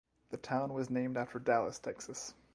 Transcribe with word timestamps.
The 0.31 0.37
town 0.37 0.73
was 0.73 0.89
named 0.89 1.15
after 1.15 1.37
Dallas, 1.37 1.77
Texas. 1.77 2.33